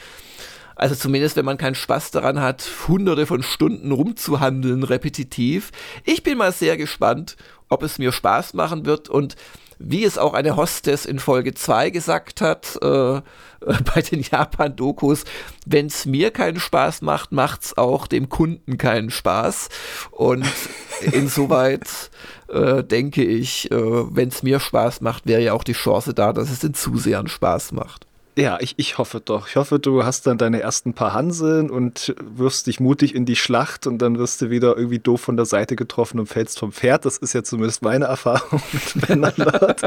[0.82, 5.70] Also zumindest, wenn man keinen Spaß daran hat, hunderte von Stunden rumzuhandeln, repetitiv.
[6.02, 7.36] Ich bin mal sehr gespannt,
[7.68, 9.36] ob es mir Spaß machen wird und
[9.78, 13.20] wie es auch eine Hostess in Folge 2 gesagt hat, äh,
[13.94, 15.22] bei den Japan-Dokus,
[15.66, 19.68] wenn es mir keinen Spaß macht, macht es auch dem Kunden keinen Spaß.
[20.10, 20.44] Und
[21.12, 22.10] insoweit
[22.48, 26.32] äh, denke ich, äh, wenn es mir Spaß macht, wäre ja auch die Chance da,
[26.32, 28.08] dass es den Zusehern Spaß macht.
[28.34, 29.46] Ja, ich, ich hoffe doch.
[29.46, 33.36] Ich hoffe, du hast dann deine ersten paar Hanseln und wirfst dich mutig in die
[33.36, 36.72] Schlacht und dann wirst du wieder irgendwie doof von der Seite getroffen und fällst vom
[36.72, 37.04] Pferd.
[37.04, 39.82] Das ist ja zumindest meine Erfahrung mit Bannerlord.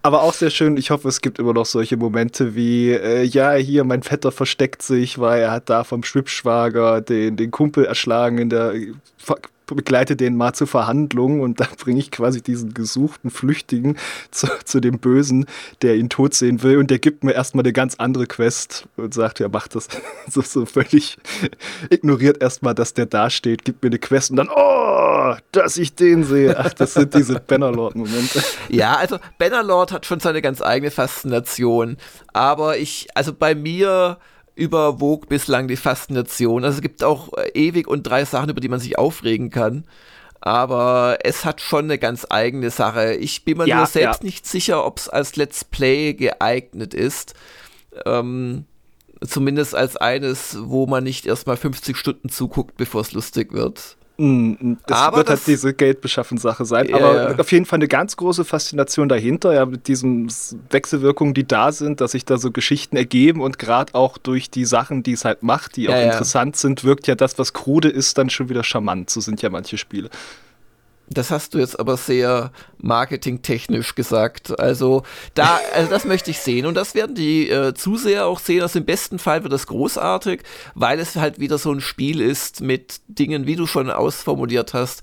[0.00, 0.78] Aber auch sehr schön.
[0.78, 4.80] Ich hoffe, es gibt immer noch solche Momente wie, äh, ja, hier, mein Vetter versteckt
[4.80, 8.72] sich, weil er hat da vom Schwippschwager den, den Kumpel erschlagen in der
[9.74, 13.96] begleite den mal zur Verhandlung und dann bringe ich quasi diesen gesuchten Flüchtigen
[14.30, 15.46] zu, zu, dem Bösen,
[15.82, 19.14] der ihn tot sehen will und der gibt mir erstmal eine ganz andere Quest und
[19.14, 19.88] sagt, ja, macht das
[20.30, 21.18] so, so völlig
[21.90, 25.94] ignoriert erstmal, dass der da steht, gibt mir eine Quest und dann, oh, dass ich
[25.94, 26.58] den sehe.
[26.58, 28.42] Ach, das sind diese Bannerlord-Momente.
[28.68, 31.96] Ja, also Bannerlord hat schon seine ganz eigene Faszination,
[32.32, 34.18] aber ich, also bei mir
[34.60, 36.64] überwog bislang die Faszination.
[36.64, 39.84] Also es gibt auch äh, ewig und drei Sachen, über die man sich aufregen kann.
[40.42, 43.14] Aber es hat schon eine ganz eigene Sache.
[43.14, 44.26] Ich bin mir ja, nur selbst ja.
[44.26, 47.34] nicht sicher, ob es als Let's Play geeignet ist.
[48.06, 48.64] Ähm,
[49.26, 53.96] zumindest als eines, wo man nicht erstmal 50 Stunden zuguckt, bevor es lustig wird.
[54.86, 56.88] Das aber wird halt das, diese Geldbeschaffen-Sache sein.
[56.88, 56.98] Yeah.
[56.98, 60.30] Aber auf jeden Fall eine ganz große Faszination dahinter, ja, mit diesen
[60.68, 64.66] Wechselwirkungen, die da sind, dass sich da so Geschichten ergeben und gerade auch durch die
[64.66, 66.60] Sachen, die es halt macht, die auch ja, interessant ja.
[66.60, 69.08] sind, wirkt ja das, was krude ist, dann schon wieder charmant.
[69.08, 70.10] So sind ja manche Spiele.
[71.12, 74.58] Das hast du jetzt aber sehr marketingtechnisch gesagt.
[74.60, 75.02] Also
[75.34, 78.62] da, also das möchte ich sehen und das werden die äh, Zuseher auch sehen.
[78.62, 80.42] Also im besten Fall wird das großartig,
[80.76, 85.02] weil es halt wieder so ein Spiel ist mit Dingen, wie du schon ausformuliert hast,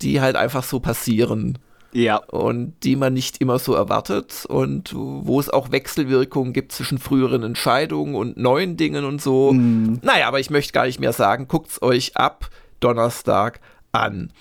[0.00, 1.58] die halt einfach so passieren.
[1.92, 2.16] Ja.
[2.16, 7.42] Und die man nicht immer so erwartet und wo es auch Wechselwirkungen gibt zwischen früheren
[7.42, 9.52] Entscheidungen und neuen Dingen und so.
[9.52, 9.98] Mm.
[10.02, 11.48] Naja, aber ich möchte gar nicht mehr sagen.
[11.48, 12.50] Guckt's euch ab.
[12.80, 13.60] Donnerstag
[13.92, 14.32] an.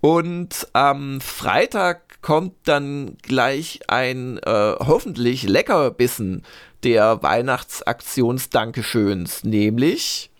[0.00, 6.42] Und am Freitag kommt dann gleich ein äh, hoffentlich Leckerbissen
[6.82, 10.30] der Weihnachtsaktions-Dankeschöns, nämlich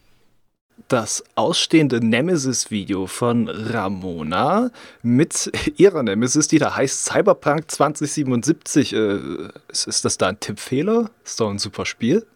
[0.88, 4.70] das ausstehende Nemesis-Video von Ramona
[5.02, 8.92] mit ihrer Nemesis, die da heißt Cyberpunk 2077.
[8.92, 9.18] Äh,
[9.68, 11.10] ist, ist das da ein Tippfehler?
[11.24, 12.26] Ist doch ein super Spiel.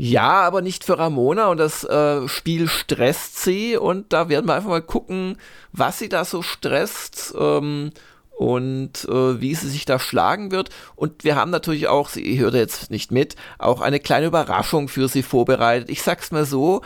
[0.00, 4.54] Ja, aber nicht für Ramona und das äh, Spiel stresst sie und da werden wir
[4.54, 5.36] einfach mal gucken,
[5.72, 7.90] was sie da so stresst ähm,
[8.30, 10.70] und äh, wie sie sich da schlagen wird.
[10.94, 15.08] Und wir haben natürlich auch, sie hört jetzt nicht mit, auch eine kleine Überraschung für
[15.08, 15.90] sie vorbereitet.
[15.90, 16.82] Ich sag's mal so,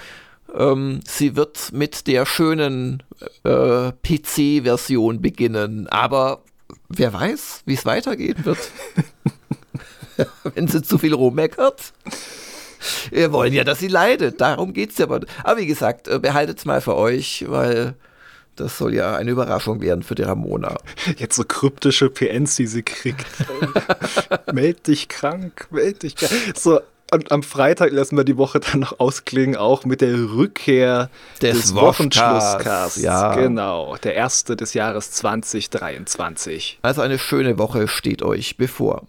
[0.54, 3.02] ähm, sie wird mit der schönen
[3.44, 6.40] äh, PC-Version beginnen, aber
[6.88, 8.70] wer weiß, wie es weitergehen wird.
[10.54, 11.92] Wenn sie zu viel rummeckert.
[13.10, 14.40] Wir wollen ja, dass sie leidet.
[14.40, 15.06] Darum geht es ja.
[15.06, 17.94] Aber, aber wie gesagt, äh, behaltet es mal für euch, weil
[18.56, 20.76] das soll ja eine Überraschung werden für die Ramona.
[21.16, 23.26] Jetzt so kryptische PNs, die sie kriegt.
[24.52, 26.32] meld dich krank, meld dich krank.
[26.54, 26.80] So,
[27.12, 31.10] und am Freitag lassen wir die Woche dann noch ausklingen, auch mit der Rückkehr
[31.42, 33.00] des, des Wochenschlusscasts.
[33.02, 33.34] Ja.
[33.34, 36.78] Genau, der erste des Jahres 2023.
[36.80, 39.06] Also eine schöne Woche steht euch bevor.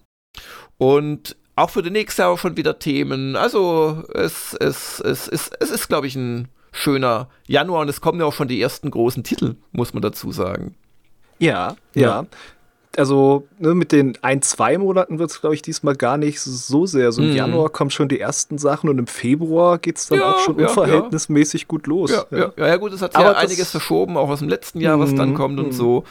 [0.77, 3.35] Und auch für den nächsten Jahr schon wieder Themen.
[3.35, 8.19] Also es, es, es, es, es ist, glaube ich, ein schöner Januar und es kommen
[8.19, 10.75] ja auch schon die ersten großen Titel, muss man dazu sagen.
[11.39, 12.01] Ja, ja.
[12.01, 12.25] ja
[12.97, 16.85] also ne, mit den ein, zwei Monaten wird es, glaube ich, diesmal gar nicht so
[16.85, 17.11] sehr.
[17.11, 17.35] So im mm.
[17.35, 20.59] Januar kommen schon die ersten Sachen und im Februar geht es dann ja, auch schon
[20.59, 22.11] ja, unverhältnismäßig gut los.
[22.11, 22.51] Ja, ja.
[22.55, 25.35] ja, gut, es hat ja einiges verschoben, auch aus dem letzten Jahr, was dann mhm,
[25.35, 25.59] kommt mm.
[25.59, 25.71] und mhm.
[25.71, 26.03] so.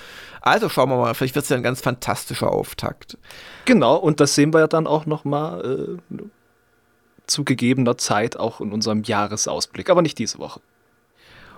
[0.43, 3.17] Also schauen wir mal, vielleicht wird es ja ein ganz fantastischer Auftakt.
[3.65, 6.17] Genau, und das sehen wir ja dann auch noch mal äh,
[7.27, 10.61] zu gegebener Zeit auch in unserem Jahresausblick, aber nicht diese Woche.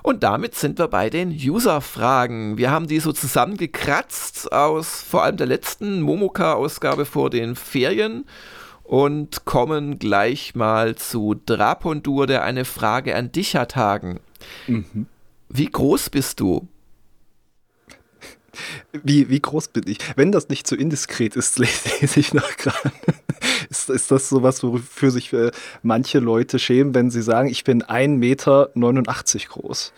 [0.03, 2.59] Und damit sind wir bei den User-Fragen.
[2.59, 8.27] Wir haben die so zusammengekratzt aus vor allem der letzten Momoka-Ausgabe vor den Ferien
[8.83, 14.21] und kommen gleich mal zu Drapondur, der eine Frage an dich hat, Hagen.
[14.67, 15.07] Mhm.
[15.49, 16.69] Wie groß bist du?
[19.03, 19.99] Wie, wie groß bin ich?
[20.17, 21.59] Wenn das nicht zu so indiskret ist,
[22.01, 22.93] lese ich noch gerade.
[23.71, 25.51] Ist, ist das sowas, wofür sich äh,
[25.83, 28.71] manche Leute schämen, wenn sie sagen, ich bin 1,89 Meter
[29.49, 29.93] groß?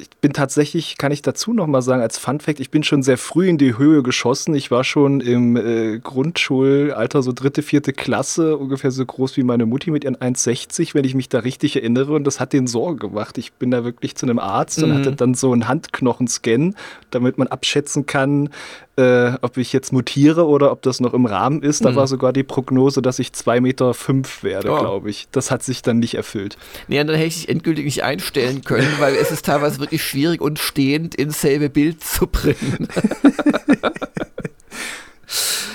[0.00, 3.02] Ich bin tatsächlich, kann ich dazu noch mal sagen, als Fun Fact, ich bin schon
[3.02, 4.54] sehr früh in die Höhe geschossen.
[4.54, 9.66] Ich war schon im äh, Grundschulalter, so dritte, vierte Klasse, ungefähr so groß wie meine
[9.66, 12.12] Mutti mit ihren 1,60, wenn ich mich da richtig erinnere.
[12.12, 13.38] Und das hat den Sorge gemacht.
[13.38, 14.84] Ich bin da wirklich zu einem Arzt mhm.
[14.84, 16.76] und hatte dann so einen Handknochenscan,
[17.10, 18.50] damit man abschätzen kann,
[18.98, 21.84] äh, ob ich jetzt mutiere oder ob das noch im Rahmen ist.
[21.84, 21.96] Da mhm.
[21.96, 24.78] war sogar die Prognose, dass ich 2,5 Meter fünf werde, oh.
[24.78, 25.28] glaube ich.
[25.30, 26.58] Das hat sich dann nicht erfüllt.
[26.88, 30.40] Nee, dann hätte ich dich endgültig nicht einstellen können, weil es ist teilweise wirklich schwierig,
[30.40, 32.88] uns stehend ins selbe Bild zu bringen.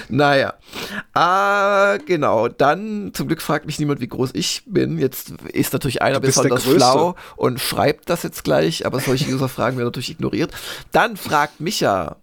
[0.09, 0.53] Naja.
[1.13, 2.47] Ah, genau.
[2.47, 4.99] Dann, zum Glück fragt mich niemand, wie groß ich bin.
[4.99, 9.87] Jetzt ist natürlich einer besonders schlau und schreibt das jetzt gleich, aber solche User-Fragen werden
[9.87, 10.51] natürlich ignoriert.
[10.91, 12.17] Dann fragt Micha,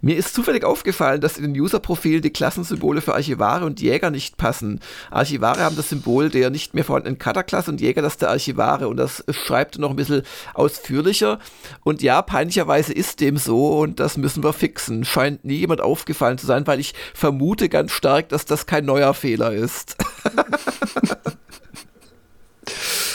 [0.00, 4.36] mir ist zufällig aufgefallen, dass in den User-Profilen die Klassensymbole für Archivare und Jäger nicht
[4.36, 4.80] passen.
[5.10, 8.96] Archivare haben das Symbol der nicht mehr vorhandenen Cutter-Klasse und Jäger das der Archivare und
[8.96, 10.22] das schreibt noch ein bisschen
[10.54, 11.38] ausführlicher.
[11.82, 15.04] Und ja, peinlicherweise ist dem so und das müssen wir fixen.
[15.04, 19.14] Scheint nie jemand aufgefallen zu sein, weil ich vermute ganz stark, dass das kein neuer
[19.14, 19.96] Fehler ist.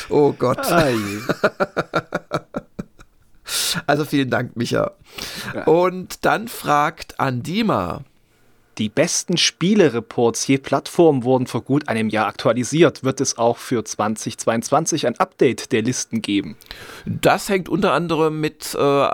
[0.09, 0.59] oh Gott.
[3.87, 4.91] Also vielen Dank, Micha.
[5.53, 5.63] Ja.
[5.65, 8.03] Und dann fragt Andima.
[8.79, 13.03] Die besten Spielereports je Plattform wurden vor gut einem Jahr aktualisiert.
[13.03, 16.55] Wird es auch für 2022 ein Update der Listen geben?
[17.05, 19.07] Das hängt unter anderem mit äh,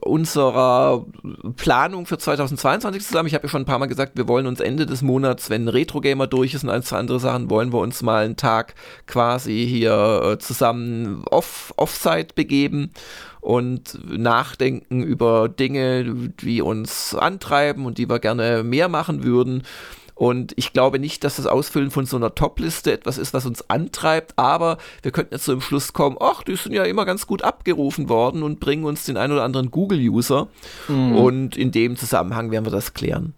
[0.00, 1.06] unserer
[1.54, 3.28] Planung für 2022 zusammen.
[3.28, 5.68] Ich habe ja schon ein paar Mal gesagt, wir wollen uns Ende des Monats, wenn
[5.68, 8.74] Retro Gamer durch ist und ein, zwei andere Sachen, wollen wir uns mal einen Tag
[9.06, 12.90] quasi hier äh, zusammen off, offsite begeben
[13.46, 19.62] und nachdenken über Dinge, die uns antreiben und die wir gerne mehr machen würden.
[20.16, 23.70] Und ich glaube nicht, dass das Ausfüllen von so einer Top-Liste etwas ist, was uns
[23.70, 27.28] antreibt, aber wir könnten jetzt so im Schluss kommen, ach, die sind ja immer ganz
[27.28, 30.48] gut abgerufen worden und bringen uns den ein oder anderen Google-User.
[30.88, 31.16] Mhm.
[31.16, 33.34] Und in dem Zusammenhang werden wir das klären.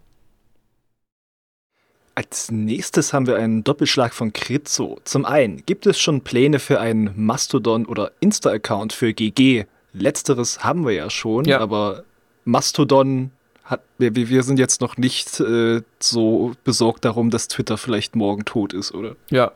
[2.15, 4.99] Als nächstes haben wir einen Doppelschlag von Kritzo.
[5.03, 9.65] Zum einen, gibt es schon Pläne für einen Mastodon- oder Insta-Account für GG?
[9.93, 11.59] Letzteres haben wir ja schon, ja.
[11.59, 12.03] aber
[12.45, 13.31] Mastodon
[13.63, 18.45] hat, wir, wir sind jetzt noch nicht äh, so besorgt darum, dass Twitter vielleicht morgen
[18.45, 19.15] tot ist, oder?
[19.29, 19.51] Ja.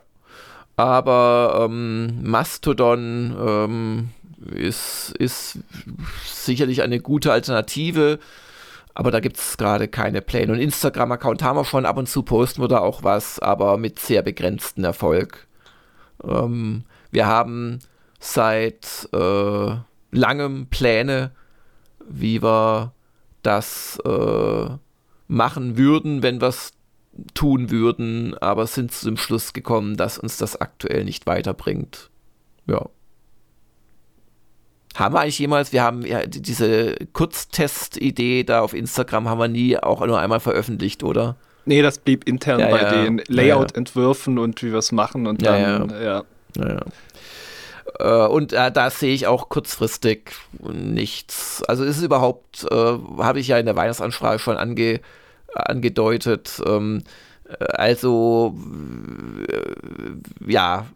[0.76, 4.10] Aber ähm, Mastodon ähm,
[4.56, 5.60] ist, ist
[6.26, 8.20] sicherlich eine gute Alternative,
[8.94, 10.54] aber da gibt es gerade keine Pläne.
[10.54, 14.00] Und Instagram-Account haben wir schon, ab und zu posten wir da auch was, aber mit
[14.00, 15.48] sehr begrenztem Erfolg.
[16.24, 17.80] Ähm, wir haben
[18.20, 19.76] seit äh,
[20.14, 21.32] langem Pläne,
[22.08, 22.94] wie wir
[23.42, 24.70] das äh,
[25.28, 26.74] machen würden, wenn wir es
[27.34, 32.10] tun würden, aber sind zu dem Schluss gekommen, dass uns das aktuell nicht weiterbringt.
[32.66, 32.90] Ja.
[34.96, 39.78] Haben wir eigentlich jemals, wir haben ja diese Kurztest-Idee da auf Instagram haben wir nie
[39.78, 41.36] auch nur einmal veröffentlicht, oder?
[41.66, 43.04] Nee, das blieb intern ja, bei ja.
[43.04, 46.24] den Layout-Entwürfen und wie wir es machen und dann, ja.
[46.58, 46.86] ja.
[48.00, 51.64] Äh, und äh, da sehe ich auch kurzfristig nichts.
[51.68, 55.02] Also ist es überhaupt, äh, habe ich ja in der Weihnachtsansprache schon ange,
[55.54, 57.04] angedeutet, ähm,
[57.60, 58.56] Also,
[60.48, 60.88] ja,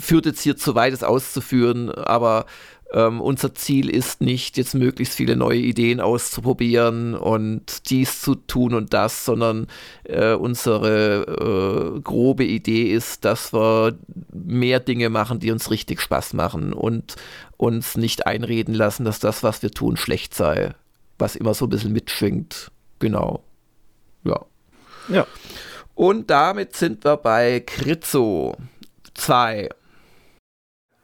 [0.00, 2.46] führt jetzt hier zu weit, es auszuführen, aber
[2.92, 8.74] ähm, unser Ziel ist nicht, jetzt möglichst viele neue Ideen auszuprobieren und dies zu tun
[8.74, 9.68] und das, sondern
[10.04, 13.96] äh, unsere äh, grobe Idee ist, dass wir
[14.32, 17.16] mehr Dinge machen, die uns richtig Spaß machen und
[17.56, 20.74] uns nicht einreden lassen, dass das, was wir tun, schlecht sei,
[21.18, 22.72] was immer so ein bisschen mitschwingt.
[22.98, 23.44] Genau.
[24.24, 24.40] Ja.
[25.08, 25.26] Ja.
[25.94, 28.56] Und damit sind wir bei Kritzo
[29.14, 29.68] 2.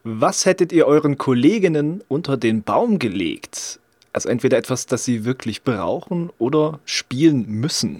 [0.09, 3.81] Was hättet ihr euren Kolleginnen unter den Baum gelegt?
[4.13, 7.99] Also entweder etwas, das sie wirklich brauchen oder spielen müssen.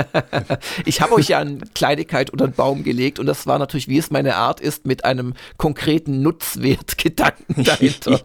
[0.86, 3.98] ich habe euch ja eine Kleinigkeit unter den Baum gelegt und das war natürlich, wie
[3.98, 8.22] es meine Art ist, mit einem konkreten Nutzwertgedanken dahinter.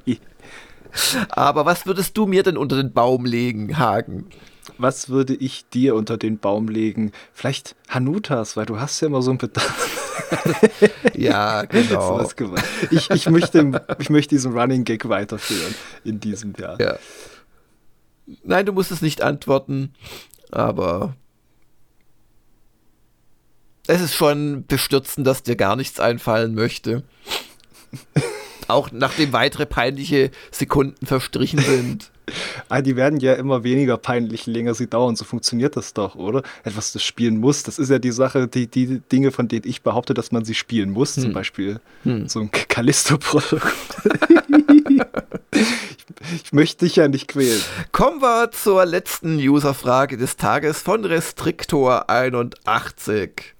[1.27, 4.27] Aber was würdest du mir denn unter den Baum legen, Hagen?
[4.77, 7.11] Was würde ich dir unter den Baum legen?
[7.33, 10.02] Vielleicht Hanutas, weil du hast ja immer so einen Bedarf.
[11.15, 12.27] ja, genau.
[12.91, 15.73] ich, ich, möchte, ich möchte diesen Running Gag weiterführen
[16.03, 16.79] in diesem Jahr.
[16.79, 16.97] Ja.
[18.43, 19.93] Nein, du musst es nicht antworten,
[20.51, 21.15] aber
[23.87, 27.03] es ist schon bestürzend, dass dir gar nichts einfallen möchte.
[28.67, 32.11] Auch nachdem weitere peinliche Sekunden verstrichen sind.
[32.69, 35.15] Ah, die werden ja immer weniger peinlich, länger sie dauern.
[35.15, 36.43] So funktioniert das doch, oder?
[36.63, 37.63] Etwas, das spielen muss.
[37.63, 40.55] Das ist ja die Sache, die, die Dinge, von denen ich behaupte, dass man sie
[40.55, 41.15] spielen muss.
[41.15, 41.23] Hm.
[41.23, 42.27] Zum Beispiel hm.
[42.27, 43.73] so ein Callisto-Produkt.
[45.51, 45.67] ich,
[46.43, 47.61] ich möchte dich ja nicht quälen.
[47.91, 53.53] Kommen wir zur letzten Userfrage des Tages von Restrictor 81.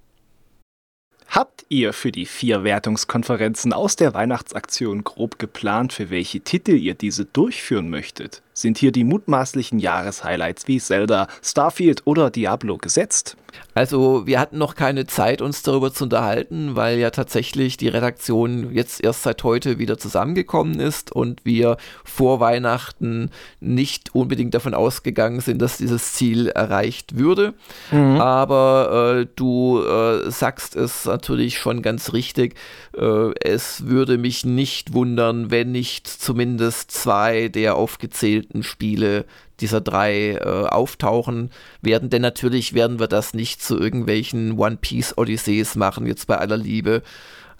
[1.34, 6.94] Habt ihr für die vier Wertungskonferenzen aus der Weihnachtsaktion grob geplant, für welche Titel ihr
[6.94, 8.44] diese durchführen möchtet?
[8.54, 13.36] Sind hier die mutmaßlichen Jahreshighlights wie Zelda, Starfield oder Diablo gesetzt?
[13.76, 18.72] Also wir hatten noch keine Zeit, uns darüber zu unterhalten, weil ja tatsächlich die Redaktion
[18.74, 25.40] jetzt erst seit heute wieder zusammengekommen ist und wir vor Weihnachten nicht unbedingt davon ausgegangen
[25.40, 27.54] sind, dass dieses Ziel erreicht würde.
[27.92, 28.22] Mhm.
[28.22, 32.56] Aber äh, du äh, sagst es natürlich schon ganz richtig.
[32.96, 39.26] Äh, es würde mich nicht wundern, wenn nicht zumindest zwei der aufgezählten Spiele
[39.60, 41.52] dieser drei äh, auftauchen
[41.82, 42.10] werden.
[42.10, 46.58] Denn natürlich werden wir das nicht zu irgendwelchen One Piece Odysseys machen, jetzt bei aller
[46.58, 47.04] Liebe,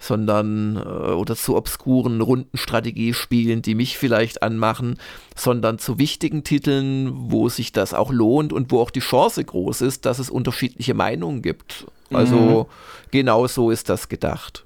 [0.04, 4.98] sondern äh, oder zu obskuren Rundenstrategiespielen, die mich vielleicht anmachen,
[5.36, 9.82] sondern zu wichtigen Titeln, wo sich das auch lohnt und wo auch die Chance groß
[9.82, 11.86] ist, dass es unterschiedliche Meinungen gibt.
[12.12, 13.10] Also mhm.
[13.12, 14.63] genau so ist das gedacht.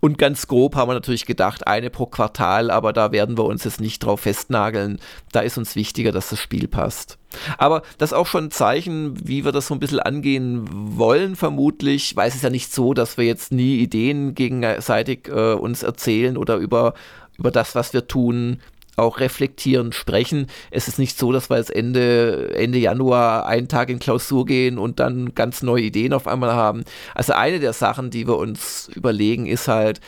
[0.00, 3.64] Und ganz grob haben wir natürlich gedacht, eine pro Quartal, aber da werden wir uns
[3.64, 4.98] jetzt nicht drauf festnageln.
[5.32, 7.18] Da ist uns wichtiger, dass das Spiel passt.
[7.58, 11.36] Aber das ist auch schon ein Zeichen, wie wir das so ein bisschen angehen wollen,
[11.36, 15.82] vermutlich, weil es ist ja nicht so, dass wir jetzt nie Ideen gegenseitig äh, uns
[15.82, 16.94] erzählen oder über,
[17.36, 18.60] über das, was wir tun,
[18.98, 20.46] auch reflektieren, sprechen.
[20.70, 24.78] Es ist nicht so, dass wir jetzt Ende, Ende Januar einen Tag in Klausur gehen
[24.78, 26.84] und dann ganz neue Ideen auf einmal haben.
[27.14, 30.00] Also eine der Sachen, die wir uns überlegen, ist halt,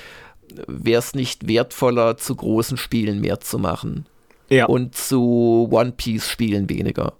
[0.66, 4.06] wäre es nicht wertvoller, zu großen Spielen mehr zu machen?
[4.48, 4.66] Ja.
[4.66, 7.12] Und zu One Piece Spielen weniger.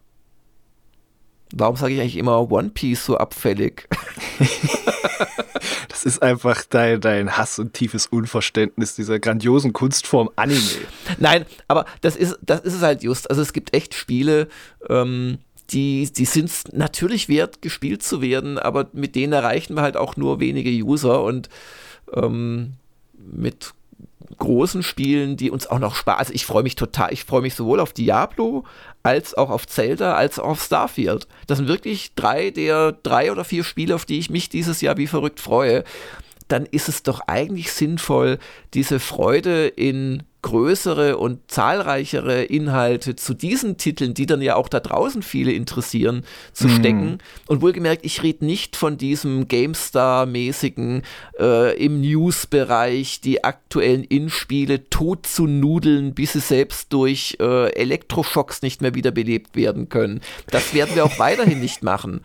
[1.54, 3.88] Warum sage ich eigentlich immer One Piece so abfällig?
[5.88, 10.60] das ist einfach dein, dein Hass und tiefes Unverständnis dieser grandiosen Kunstform Anime.
[11.18, 13.28] Nein, aber das ist, das ist es halt just.
[13.28, 14.48] Also es gibt echt Spiele,
[14.88, 15.38] ähm,
[15.70, 19.96] die, die sind es natürlich wert, gespielt zu werden, aber mit denen erreichen wir halt
[19.96, 21.48] auch nur wenige User und
[22.14, 22.74] ähm,
[23.16, 23.72] mit
[24.38, 26.18] großen Spielen, die uns auch noch Spaß.
[26.18, 27.12] Also ich freue mich total.
[27.12, 28.64] Ich freue mich sowohl auf Diablo
[29.02, 31.26] als auch auf Zelda als auch auf Starfield.
[31.46, 34.96] Das sind wirklich drei der drei oder vier Spiele, auf die ich mich dieses Jahr
[34.96, 35.84] wie verrückt freue.
[36.48, 38.38] Dann ist es doch eigentlich sinnvoll,
[38.74, 44.80] diese Freude in größere und zahlreichere Inhalte zu diesen Titeln, die dann ja auch da
[44.80, 46.76] draußen viele interessieren, zu mhm.
[46.78, 47.18] stecken.
[47.46, 51.02] Und wohlgemerkt, ich rede nicht von diesem GameStar-mäßigen
[51.38, 58.62] äh, im News-Bereich die aktuellen In-Spiele tot zu nudeln, bis sie selbst durch äh, Elektroschocks
[58.62, 60.20] nicht mehr wiederbelebt werden können.
[60.50, 62.22] Das werden wir auch weiterhin nicht machen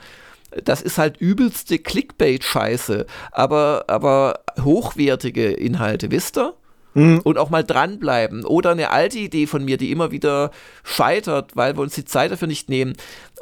[0.64, 6.54] das ist halt übelste Clickbait-Scheiße, aber, aber hochwertige Inhalte, wisst ihr?
[6.96, 7.20] Mhm.
[7.20, 8.46] Und auch mal dranbleiben.
[8.46, 10.52] Oder eine alte Idee von mir, die immer wieder
[10.84, 12.94] scheitert, weil wir uns die Zeit dafür nicht nehmen,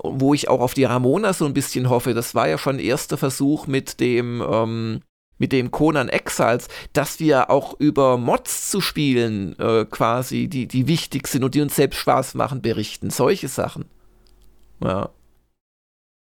[0.01, 2.13] wo ich auch auf die Ramona so ein bisschen hoffe.
[2.13, 5.01] Das war ja schon erster Versuch mit dem, ähm,
[5.37, 10.87] mit dem Conan Exiles, dass wir auch über Mods zu spielen, äh, quasi, die, die
[10.87, 13.11] wichtig sind und die uns selbst Spaß machen, berichten.
[13.11, 13.85] Solche Sachen.
[14.83, 15.09] Ja.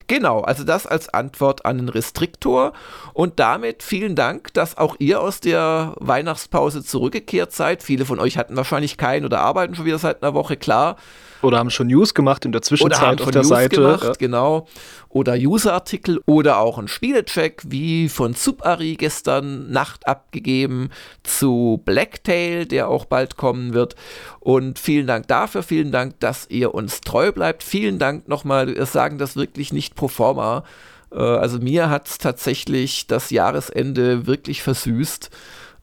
[0.08, 2.74] Genau, also das als Antwort an den Restriktor.
[3.14, 7.84] Und damit vielen Dank, dass auch ihr aus der Weihnachtspause zurückgekehrt seid.
[7.84, 10.96] Viele von euch hatten wahrscheinlich keinen oder arbeiten schon wieder seit einer Woche, klar.
[11.42, 13.76] Oder haben schon News gemacht in der Zwischenzeit auf der News Seite.
[13.76, 14.14] Gemacht, ja.
[14.18, 14.68] Genau.
[15.10, 20.90] Oder User-Artikel oder auch ein Spielecheck, wie von Subari gestern Nacht abgegeben
[21.24, 23.96] zu Blacktail, der auch bald kommen wird.
[24.40, 27.64] Und vielen Dank dafür, vielen Dank, dass ihr uns treu bleibt.
[27.64, 30.64] Vielen Dank nochmal, wir sagen das wirklich nicht pro forma.
[31.12, 35.30] Äh, also mir hat es tatsächlich das Jahresende wirklich versüßt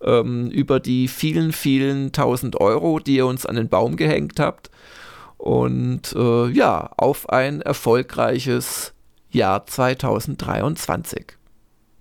[0.03, 4.71] ähm, über die vielen, vielen tausend Euro, die ihr uns an den Baum gehängt habt.
[5.45, 8.95] Und äh, ja, auf ein erfolgreiches
[9.31, 11.37] Jahr 2023.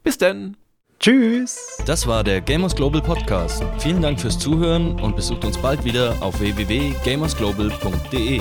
[0.01, 0.55] Bis denn.
[0.97, 1.77] Tschüss.
[1.85, 3.61] Das war der Gamers Global Podcast.
[3.79, 8.39] Vielen Dank fürs Zuhören und besucht uns bald wieder auf www.gamersglobal.de.